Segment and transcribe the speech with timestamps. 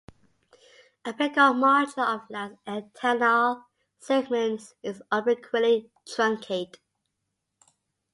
[1.05, 3.65] Apical margin of last antennal
[3.99, 6.77] segment is obliquely truncate.